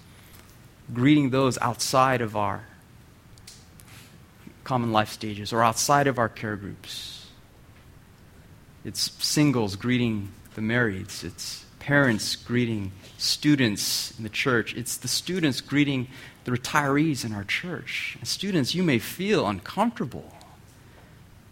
[0.94, 2.65] greeting those outside of our
[4.63, 7.14] common life stages or outside of our care groups.
[8.86, 11.24] It's singles greeting the marrieds.
[11.24, 14.76] It's parents greeting students in the church.
[14.76, 16.08] It's the students greeting
[16.43, 18.15] the retirees in our church.
[18.19, 20.32] And students, you may feel uncomfortable.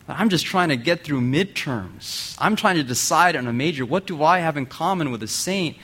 [0.07, 2.35] I'm just trying to get through midterms.
[2.37, 3.83] I'm trying to decide on a major.
[3.85, 5.77] What do I have in common with a saint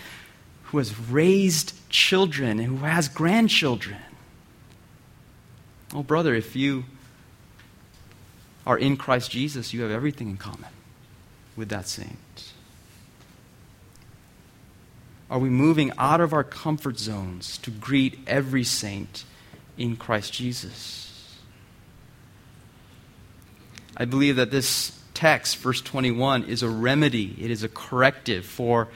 [0.65, 3.97] who has raised children and who has grandchildren?
[5.95, 6.85] Oh, brother, if you
[8.67, 10.69] are in Christ Jesus, you have everything in common
[11.59, 12.53] with that saint?
[15.29, 19.25] Are we moving out of our comfort zones to greet every saint
[19.77, 21.37] in Christ Jesus?
[23.95, 28.87] I believe that this text, verse 21, is a remedy, it is a corrective for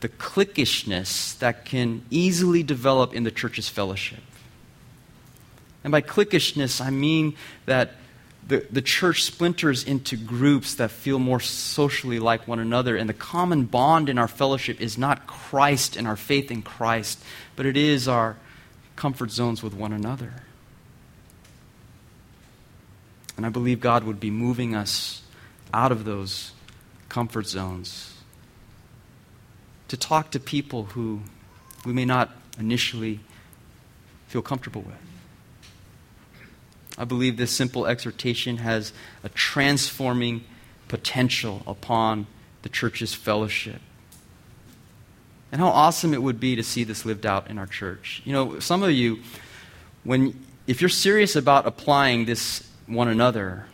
[0.00, 4.22] the cliquishness that can easily develop in the church's fellowship.
[5.84, 7.34] And by cliquishness, I mean
[7.66, 7.96] that
[8.46, 12.96] the, the church splinters into groups that feel more socially like one another.
[12.96, 17.22] And the common bond in our fellowship is not Christ and our faith in Christ,
[17.54, 18.36] but it is our
[18.96, 20.32] comfort zones with one another.
[23.36, 25.22] And I believe God would be moving us
[25.72, 26.52] out of those
[27.08, 28.14] comfort zones
[29.88, 31.20] to talk to people who
[31.84, 33.20] we may not initially
[34.28, 35.11] feel comfortable with.
[36.98, 38.92] I believe this simple exhortation has
[39.24, 40.44] a transforming
[40.88, 42.26] potential upon
[42.62, 43.80] the church's fellowship.
[45.50, 48.22] And how awesome it would be to see this lived out in our church.
[48.24, 49.20] You know, some of you,
[50.04, 53.66] when, if you're serious about applying this one another,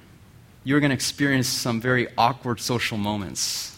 [0.64, 3.76] you're going to experience some very awkward social moments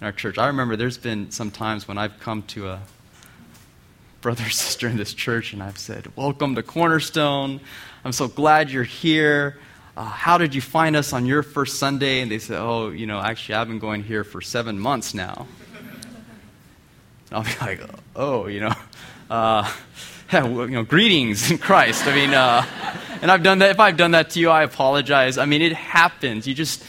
[0.00, 0.38] in our church.
[0.38, 2.80] I remember there's been some times when I've come to a
[4.24, 7.60] brother or sister in this church and I've said, Welcome to Cornerstone.
[8.06, 9.58] I'm so glad you're here.
[9.98, 12.22] Uh, how did you find us on your first Sunday?
[12.22, 15.46] And they said, Oh, you know, actually, I've been going here for seven months now.
[17.30, 17.82] And I'll be like,
[18.16, 18.72] Oh, you know,
[19.28, 19.70] uh,
[20.32, 22.06] yeah, well, you know, greetings in Christ.
[22.06, 22.64] I mean, uh,
[23.20, 23.72] and I've done that.
[23.72, 25.36] If I've done that to you, I apologize.
[25.36, 26.46] I mean, it happens.
[26.46, 26.82] You just,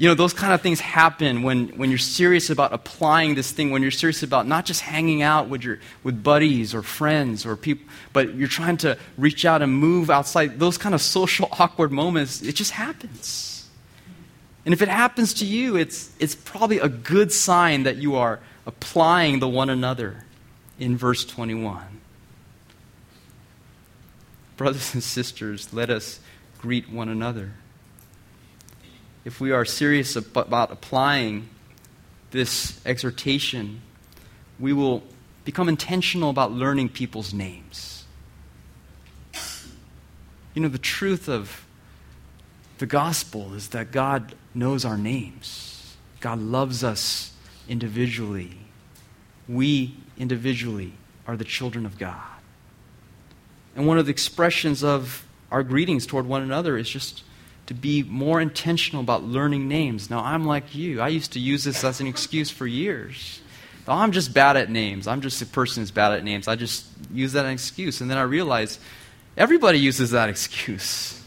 [0.00, 3.70] you know, those kind of things happen when, when you're serious about applying this thing,
[3.70, 7.54] when you're serious about not just hanging out with, your, with buddies or friends or
[7.54, 10.58] people, but you're trying to reach out and move outside.
[10.58, 13.68] Those kind of social awkward moments, it just happens.
[14.64, 18.40] And if it happens to you, it's, it's probably a good sign that you are
[18.64, 20.24] applying the one another
[20.78, 22.00] in verse 21.
[24.56, 26.20] Brothers and sisters, let us
[26.58, 27.52] greet one another
[29.24, 31.48] if we are serious about applying
[32.30, 33.82] this exhortation,
[34.58, 35.02] we will
[35.44, 38.04] become intentional about learning people's names.
[40.54, 41.64] You know, the truth of
[42.78, 45.96] the gospel is that God knows our names.
[46.20, 47.32] God loves us
[47.68, 48.58] individually.
[49.48, 50.94] We individually
[51.26, 52.20] are the children of God.
[53.76, 57.22] And one of the expressions of our greetings toward one another is just
[57.70, 60.10] to be more intentional about learning names.
[60.10, 61.00] Now, I'm like you.
[61.00, 63.40] I used to use this as an excuse for years.
[63.86, 65.06] Oh, I'm just bad at names.
[65.06, 66.48] I'm just a person who's bad at names.
[66.48, 68.00] I just use that as an excuse.
[68.00, 68.80] And then I realized
[69.36, 71.22] everybody uses that excuse.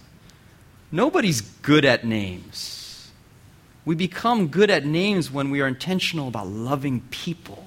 [0.91, 3.09] Nobody's good at names.
[3.85, 7.63] We become good at names when we are intentional about loving people.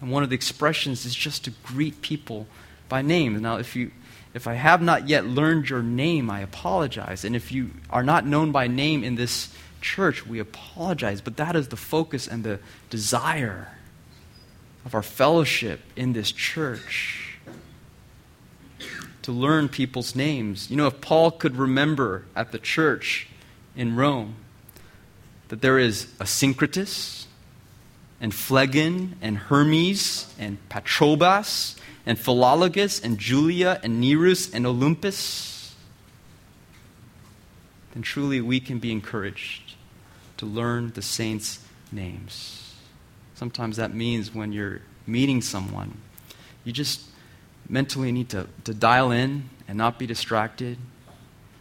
[0.00, 2.46] And one of the expressions is just to greet people
[2.88, 3.38] by name.
[3.42, 3.90] Now, if you
[4.36, 7.24] if I have not yet learned your name, I apologize.
[7.24, 9.48] And if you are not known by name in this
[9.80, 11.22] church, we apologize.
[11.22, 13.68] But that is the focus and the desire
[14.84, 17.38] of our fellowship in this church
[19.22, 20.70] to learn people's names.
[20.70, 23.28] You know, if Paul could remember at the church
[23.74, 24.34] in Rome
[25.48, 27.24] that there is Asyncritus
[28.20, 35.72] and Phlegon and Hermes and Patrobas and Philologus and Julia and Nereus and Olympas,
[37.92, 39.74] then truly we can be encouraged
[40.36, 41.58] to learn the saints'
[41.90, 42.74] names.
[43.34, 45.98] Sometimes that means when you're meeting someone,
[46.64, 47.02] you just
[47.68, 50.78] mentally need to, to dial in and not be distracted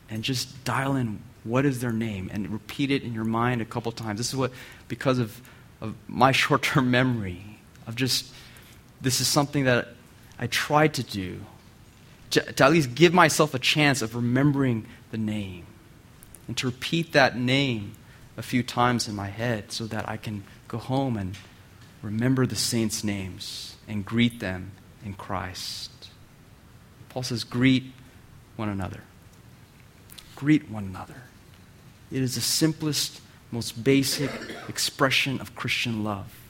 [0.10, 3.66] and just dial in what is their name and repeat it in your mind a
[3.66, 4.20] couple times.
[4.20, 4.52] This is what,
[4.88, 5.42] because of,
[5.82, 8.32] of my short term memory, of just,
[9.02, 9.95] this is something that
[10.38, 11.41] I tried to do
[12.32, 15.65] to, to at least give myself a chance of remembering the name
[16.48, 17.93] and to repeat that name
[18.38, 21.38] a few times in my head so that I can go home and
[22.02, 24.71] remember the saints' names and greet them
[25.04, 25.91] in Christ.
[27.10, 27.93] Paul says, greet
[28.58, 29.02] one another.
[30.36, 31.24] Greet one another.
[32.12, 33.21] It is the simplest,
[33.52, 34.30] most basic
[34.67, 36.45] expression of Christian love.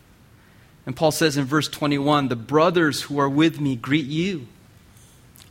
[0.86, 4.48] And Paul says in verse 21 The brothers who are with me greet you.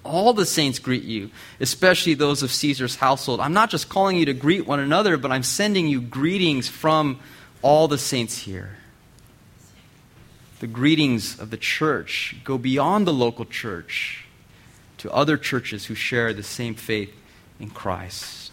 [0.05, 3.41] All the saints greet you, especially those of Caesar's household.
[3.41, 7.19] I'm not just calling you to greet one another, but I'm sending you greetings from
[7.63, 8.77] all the saints here.
[10.61, 14.27] The greetings of the church go beyond the local church
[14.99, 17.13] to other churches who share the same faith
[17.59, 18.44] in Christ.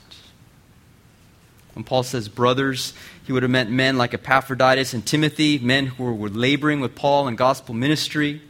[1.74, 2.94] When Paul says brothers,
[3.26, 7.28] he would have meant men like Epaphroditus and Timothy, men who were laboring with Paul
[7.28, 8.42] in gospel ministry.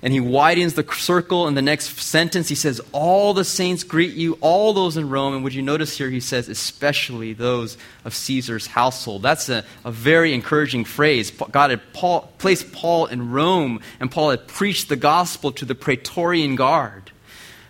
[0.00, 2.48] And he widens the circle in the next sentence.
[2.48, 5.34] He says, All the saints greet you, all those in Rome.
[5.34, 9.22] And would you notice here he says, especially those of Caesar's household.
[9.22, 11.32] That's a, a very encouraging phrase.
[11.32, 15.74] God had Paul, placed Paul in Rome, and Paul had preached the gospel to the
[15.74, 17.10] Praetorian Guard.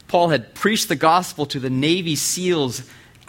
[0.07, 2.83] Paul had preached the gospel to the Navy SEALs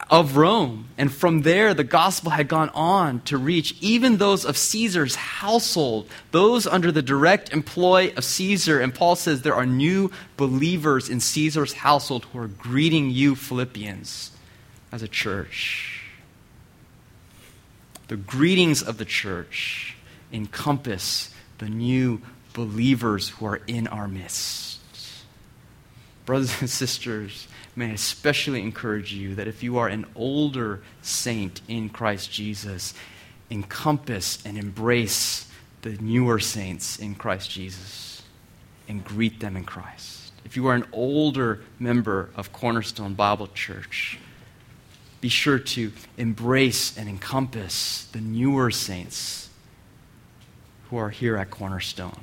[0.10, 0.88] of Rome.
[0.98, 6.10] And from there, the gospel had gone on to reach even those of Caesar's household,
[6.32, 8.80] those under the direct employ of Caesar.
[8.80, 14.32] And Paul says there are new believers in Caesar's household who are greeting you, Philippians,
[14.92, 16.06] as a church.
[18.08, 19.96] The greetings of the church
[20.34, 22.22] encompass the new
[22.54, 24.80] believers who are in our midst.
[26.26, 31.62] Brothers and sisters, may I especially encourage you that if you are an older saint
[31.68, 32.94] in Christ Jesus,
[33.52, 35.50] encompass and embrace
[35.82, 38.24] the newer saints in Christ Jesus
[38.88, 40.32] and greet them in Christ.
[40.46, 44.18] If you are an older member of Cornerstone Bible Church,
[45.22, 49.50] be sure to embrace and encompass the newer saints
[50.90, 52.22] who are here at Cornerstone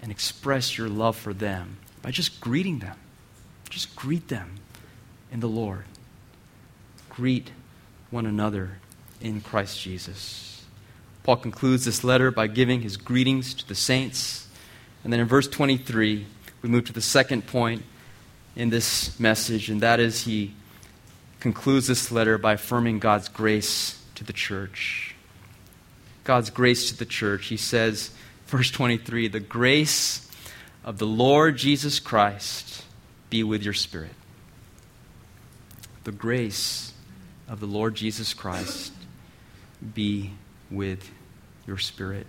[0.00, 2.96] and express your love for them by just greeting them.
[3.72, 4.56] Just greet them
[5.32, 5.84] in the Lord.
[7.08, 7.52] Greet
[8.10, 8.72] one another
[9.18, 10.62] in Christ Jesus.
[11.22, 14.46] Paul concludes this letter by giving his greetings to the saints.
[15.02, 16.26] And then in verse 23,
[16.60, 17.82] we move to the second point
[18.54, 20.52] in this message, and that is he
[21.40, 25.14] concludes this letter by affirming God's grace to the church.
[26.24, 27.46] God's grace to the church.
[27.46, 28.10] He says,
[28.48, 30.28] verse 23, the grace
[30.84, 32.84] of the Lord Jesus Christ
[33.32, 34.12] be with your spirit.
[36.04, 36.92] The grace
[37.48, 38.92] of the Lord Jesus Christ
[39.94, 40.32] be
[40.70, 41.10] with
[41.66, 42.26] your spirit.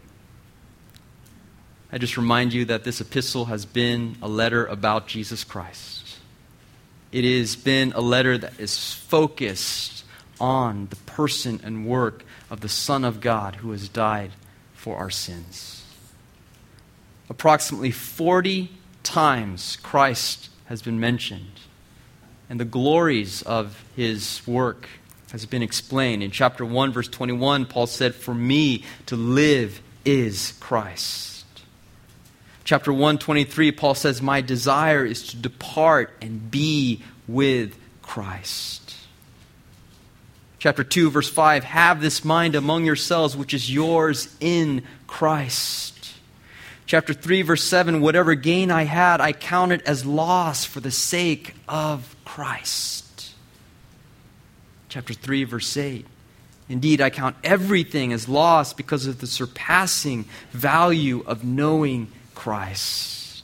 [1.92, 6.20] I just remind you that this epistle has been a letter about Jesus Christ.
[7.12, 10.06] It has been a letter that is focused
[10.40, 14.32] on the person and work of the Son of God who has died
[14.74, 15.84] for our sins.
[17.30, 18.72] Approximately 40
[19.04, 21.60] times Christ has been mentioned
[22.50, 24.90] and the glories of his work
[25.32, 26.24] has been explained.
[26.24, 31.46] In chapter 1, verse 21, Paul said, For me to live is Christ.
[32.64, 38.96] Chapter 123, Paul says, My desire is to depart and be with Christ.
[40.58, 45.93] Chapter 2, verse 5, Have this mind among yourselves, which is yours in Christ.
[46.86, 51.56] Chapter 3, verse 7, Whatever gain I had, I counted as loss for the sake
[51.68, 53.04] of Christ
[54.94, 56.06] chapter 3, verse 8.
[56.70, 63.44] Indeed, I count everything as loss because of the surpassing value of knowing Christ.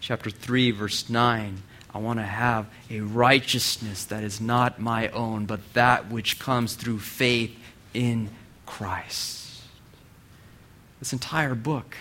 [0.00, 1.62] Chapter 3, verse 9.
[1.94, 6.74] I want to have a righteousness that is not my own, but that which comes
[6.74, 7.56] through faith
[7.94, 8.30] in
[8.66, 9.41] Christ.
[11.02, 11.96] This entire book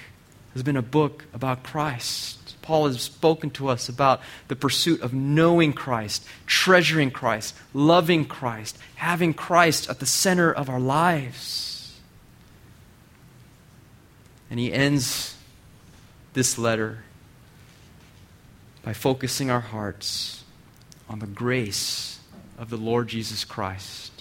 [0.53, 2.55] has been a book about Christ.
[2.61, 8.77] Paul has spoken to us about the pursuit of knowing Christ, treasuring Christ, loving Christ,
[8.97, 11.99] having Christ at the center of our lives.
[14.51, 15.35] And he ends
[16.33, 16.99] this letter
[18.83, 20.43] by focusing our hearts
[21.09, 22.19] on the grace
[22.59, 24.11] of the Lord Jesus Christ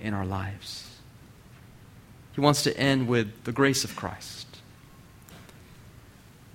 [0.00, 0.83] in our lives.
[2.34, 4.44] He wants to end with the grace of Christ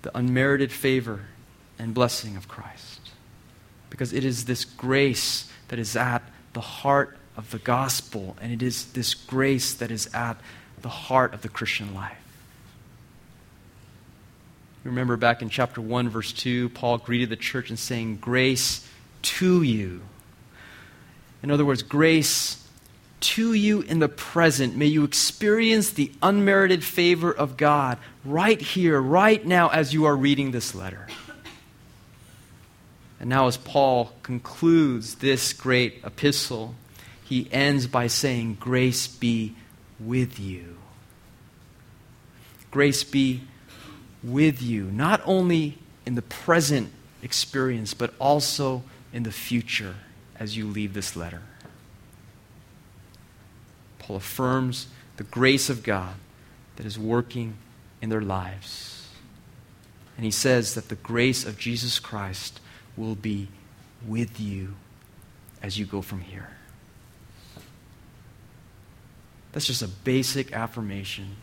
[0.02, 1.26] the unmerited favor
[1.78, 3.12] and blessing of Christ.
[3.90, 6.22] Because it is this grace that is at
[6.54, 10.38] the heart of the gospel, and it is this grace that is at
[10.82, 12.18] the heart of the Christian life.
[14.84, 18.88] remember back in chapter 1, verse 2, Paul greeted the church in saying, Grace
[19.22, 20.02] to you.
[21.44, 22.59] In other words, grace
[23.22, 24.76] to you in the present.
[24.76, 30.16] May you experience the unmerited favor of God right here, right now, as you are
[30.16, 31.08] reading this letter.
[33.20, 36.76] And now, as Paul concludes this great epistle,
[37.24, 39.56] he ends by saying, Grace be
[40.00, 40.78] with you.
[42.72, 43.42] Grace be
[44.24, 46.92] with you, not only in the present
[47.22, 49.96] experience, but also in the future
[50.40, 51.42] as you leave this letter.
[54.10, 54.88] Paul affirms
[55.18, 56.16] the grace of God
[56.78, 57.58] that is working
[58.02, 59.08] in their lives.
[60.18, 62.60] And he says that the grace of Jesus Christ
[62.98, 63.50] will be
[64.08, 64.74] with you
[65.62, 66.50] as you go from here.
[69.52, 71.36] That's just a basic affirmation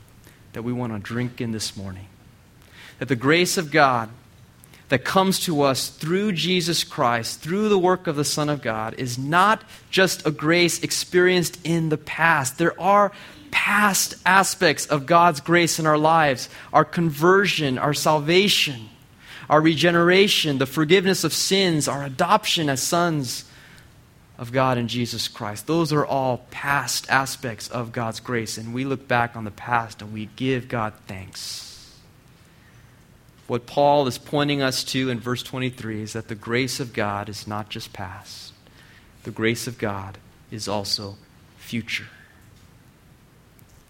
[0.52, 2.08] that we want to drink in this morning.
[2.98, 4.08] That the grace of God
[4.88, 8.94] that comes to us through Jesus Christ, through the work of the Son of God,
[8.98, 12.58] is not just a grace experienced in the past.
[12.58, 13.12] There are
[13.50, 18.88] past aspects of God's grace in our lives our conversion, our salvation,
[19.48, 23.44] our regeneration, the forgiveness of sins, our adoption as sons
[24.38, 25.66] of God in Jesus Christ.
[25.66, 30.02] Those are all past aspects of God's grace, and we look back on the past
[30.02, 31.75] and we give God thanks.
[33.46, 37.28] What Paul is pointing us to in verse 23 is that the grace of God
[37.28, 38.52] is not just past,
[39.22, 40.18] the grace of God
[40.50, 41.16] is also
[41.56, 42.08] future.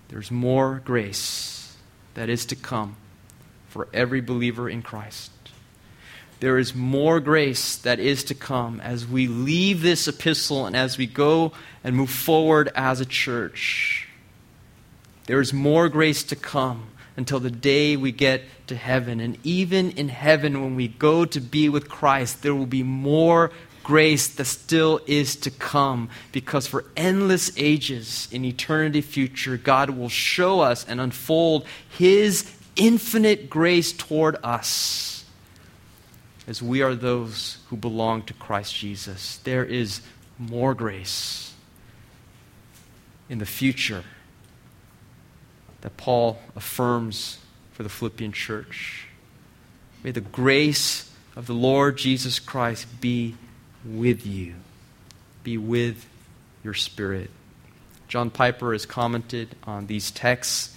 [0.09, 1.77] There's more grace
[2.15, 2.97] that is to come
[3.69, 5.31] for every believer in Christ.
[6.41, 10.99] There is more grace that is to come as we leave this epistle and as
[10.99, 11.53] we go
[11.83, 14.07] and move forward as a church.
[15.27, 19.21] There is more grace to come until the day we get to heaven.
[19.21, 23.51] And even in heaven, when we go to be with Christ, there will be more
[23.83, 30.09] grace that still is to come because for endless ages in eternity future, God will
[30.09, 35.25] show us and unfold His infinite grace toward us
[36.47, 39.39] as we are those who belong to Christ Jesus.
[39.39, 40.01] There is
[40.39, 41.55] more grace
[43.29, 44.05] in the future
[45.83, 47.39] that Paul affirms
[47.73, 49.09] for the Philippian church.
[50.03, 53.35] May the grace of the Lord Jesus Christ be
[53.85, 54.55] with you,
[55.43, 56.07] be with
[56.65, 57.31] your spirit.
[58.09, 60.77] John Piper has commented on these texts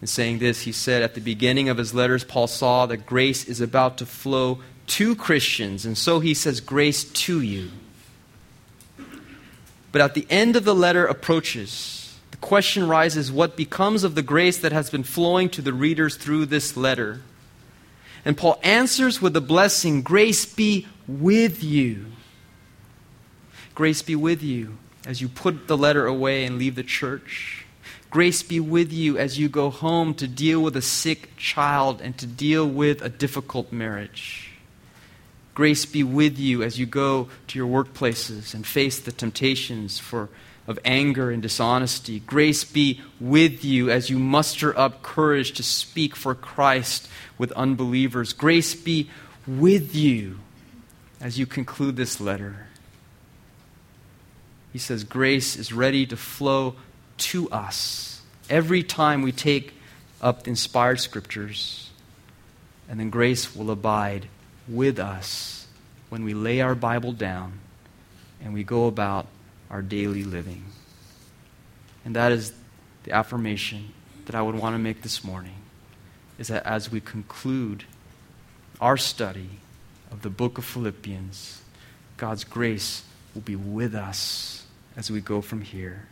[0.00, 0.62] in saying this.
[0.62, 4.06] He said, At the beginning of his letters, Paul saw that grace is about to
[4.06, 7.70] flow to Christians, and so he says, Grace to you.
[9.92, 11.99] But at the end of the letter approaches,
[12.40, 16.46] question rises what becomes of the grace that has been flowing to the readers through
[16.46, 17.22] this letter?
[18.24, 22.06] And Paul answers with the blessing Grace be with you.
[23.74, 24.76] Grace be with you
[25.06, 27.64] as you put the letter away and leave the church.
[28.10, 32.18] Grace be with you as you go home to deal with a sick child and
[32.18, 34.50] to deal with a difficult marriage.
[35.54, 40.28] Grace be with you as you go to your workplaces and face the temptations for,
[40.70, 42.20] of anger and dishonesty.
[42.20, 48.32] Grace be with you as you muster up courage to speak for Christ with unbelievers.
[48.32, 49.10] Grace be
[49.48, 50.38] with you
[51.20, 52.68] as you conclude this letter.
[54.72, 56.76] He says, Grace is ready to flow
[57.18, 59.74] to us every time we take
[60.22, 61.90] up the inspired scriptures.
[62.88, 64.28] And then grace will abide
[64.68, 65.66] with us
[66.10, 67.58] when we lay our Bible down
[68.40, 69.26] and we go about
[69.70, 70.64] our daily living.
[72.04, 72.52] And that is
[73.04, 73.92] the affirmation
[74.26, 75.56] that I would want to make this morning
[76.38, 77.84] is that as we conclude
[78.80, 79.50] our study
[80.10, 81.60] of the book of Philippians,
[82.16, 83.02] God's grace
[83.34, 84.66] will be with us
[84.96, 86.06] as we go from here.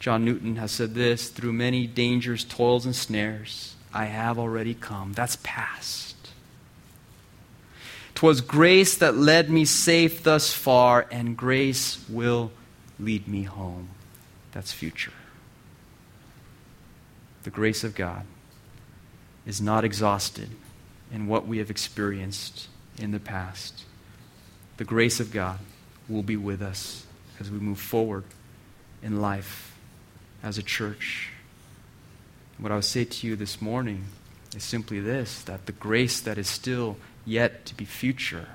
[0.00, 5.12] John Newton has said this through many dangers, toils, and snares, I have already come.
[5.12, 6.13] That's past.
[8.14, 12.52] 'Twas grace that led me safe thus far, and grace will
[12.98, 13.88] lead me home.
[14.52, 15.12] That's future.
[17.42, 18.24] The grace of God
[19.44, 20.50] is not exhausted
[21.12, 23.84] in what we have experienced in the past.
[24.76, 25.58] The grace of God
[26.08, 27.06] will be with us
[27.40, 28.24] as we move forward
[29.02, 29.76] in life
[30.42, 31.30] as a church.
[32.58, 34.04] What I would say to you this morning
[34.56, 38.46] is simply this that the grace that is still yet to be future,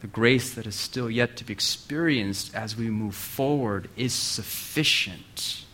[0.00, 5.64] the grace that is still yet to be experienced as we move forward is sufficient,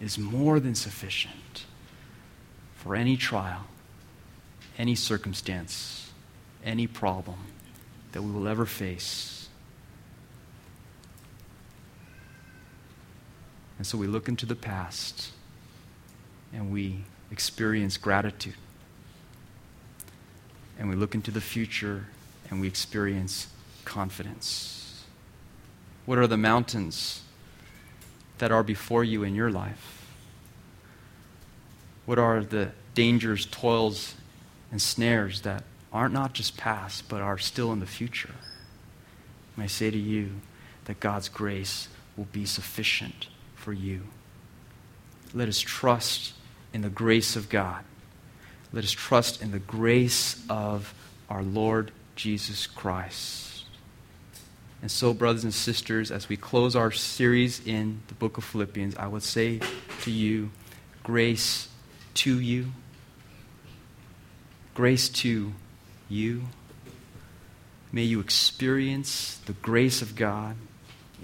[0.00, 1.64] is more than sufficient
[2.74, 3.64] for any trial,
[4.78, 6.10] any circumstance,
[6.64, 7.38] any problem
[8.12, 9.48] that we will ever face.
[13.76, 15.32] And so we look into the past
[16.52, 18.54] and we experience gratitude
[20.78, 22.06] and we look into the future
[22.50, 23.48] and we experience
[23.84, 25.04] confidence.
[26.06, 27.22] What are the mountains
[28.38, 30.06] that are before you in your life?
[32.06, 34.14] What are the dangers, toils,
[34.70, 38.34] and snares that are not not just past, but are still in the future?
[39.54, 40.30] And I say to you
[40.86, 44.02] that God's grace will be sufficient for you.
[45.32, 46.34] Let us trust
[46.72, 47.84] in the grace of God
[48.74, 50.92] let us trust in the grace of
[51.30, 53.66] our Lord Jesus Christ.
[54.82, 58.96] And so, brothers and sisters, as we close our series in the book of Philippians,
[58.96, 59.60] I would say
[60.02, 60.50] to you,
[61.04, 61.68] grace
[62.14, 62.72] to you.
[64.74, 65.52] Grace to
[66.08, 66.42] you.
[67.92, 70.56] May you experience the grace of God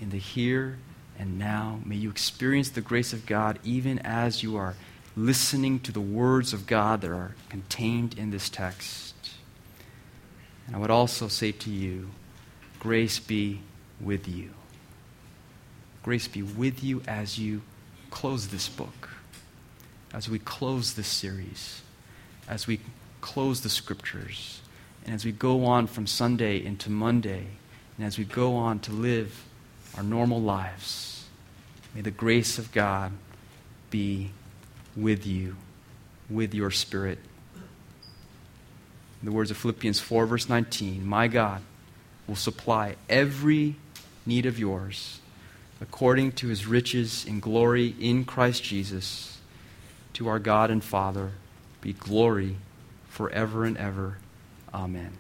[0.01, 0.79] in the here
[1.19, 1.81] and now.
[1.85, 4.77] May you experience the grace of God even as you are
[5.17, 9.15] listening to the words of God that are contained in this text.
[10.67, 12.11] And I would also say to you,
[12.79, 13.61] grace be
[14.01, 14.51] with you.
[16.03, 17.63] Grace be with you as you
[18.11, 19.11] close this book,
[20.15, 21.83] as we close this series,
[22.49, 22.81] as we
[23.21, 24.61] close the scriptures,
[25.05, 27.47] and as we go on from Sunday into Monday,
[27.97, 29.45] and as we go on to live
[29.97, 31.27] our normal lives.
[31.95, 33.13] May the grace of God
[33.91, 34.31] be
[34.97, 35.57] with you,
[36.29, 37.19] with your spirit.
[37.55, 41.63] In the words of Philippians 4, verse 19 My God
[42.27, 43.77] will supply every
[44.25, 45.21] need of yours
[45.81, 49.39] according to his riches in glory in Christ Jesus.
[50.15, 51.33] To our God and Father
[51.81, 52.57] be glory
[53.09, 54.19] forever and ever.
[54.75, 55.13] Amen.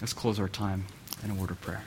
[0.00, 0.86] Let's close our time
[1.22, 1.84] in a word of prayer.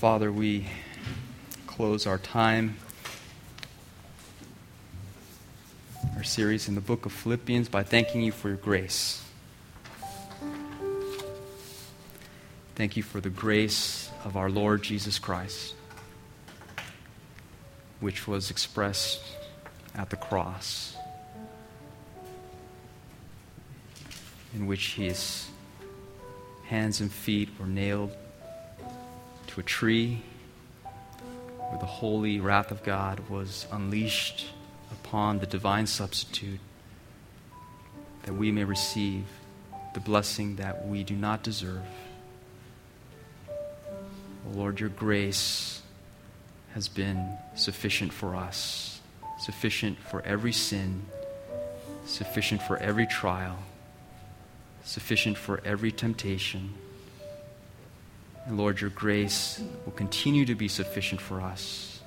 [0.00, 0.66] Father, we
[1.66, 2.74] close our time,
[6.16, 9.22] our series in the book of Philippians, by thanking you for your grace.
[12.76, 15.74] Thank you for the grace of our Lord Jesus Christ,
[18.00, 19.20] which was expressed
[19.94, 20.96] at the cross,
[24.54, 25.50] in which his
[26.64, 28.16] hands and feet were nailed
[29.50, 30.22] to a tree
[31.58, 34.46] where the holy wrath of God was unleashed
[34.92, 36.60] upon the divine substitute
[38.22, 39.24] that we may receive
[39.94, 41.82] the blessing that we do not deserve.
[44.54, 45.82] Lord, your grace
[46.74, 49.00] has been sufficient for us,
[49.40, 51.02] sufficient for every sin,
[52.06, 53.58] sufficient for every trial,
[54.84, 56.74] sufficient for every temptation.
[58.46, 62.00] And Lord, your grace will continue to be sufficient for us.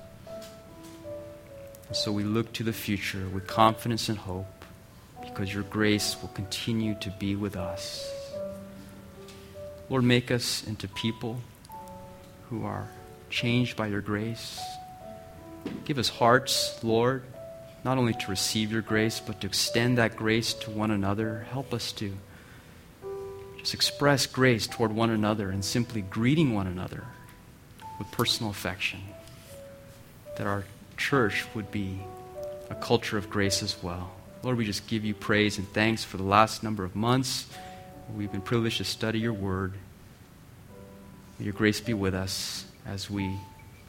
[1.88, 4.47] And so we look to the future with confidence and hope
[5.21, 8.11] because your grace will continue to be with us.
[9.89, 11.39] Lord, make us into people
[12.49, 12.88] who are
[13.29, 14.59] changed by your grace.
[15.86, 17.23] Give us hearts, Lord,
[17.84, 21.45] not only to receive your grace, but to extend that grace to one another.
[21.51, 22.13] Help us to
[23.64, 27.05] just express grace toward one another and simply greeting one another
[27.97, 28.99] with personal affection.
[30.38, 30.66] That our
[30.97, 31.99] church would be
[32.70, 34.11] a culture of grace as well.
[34.43, 37.47] Lord, we just give you praise and thanks for the last number of months.
[38.14, 39.76] We've been privileged to study your word.
[41.39, 43.34] May your grace be with us as we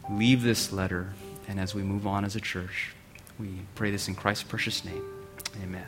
[0.09, 1.15] leave this letter
[1.49, 2.93] and as we move on as a church.
[3.41, 5.03] We pray this in Christ's precious name.
[5.61, 5.87] Amen.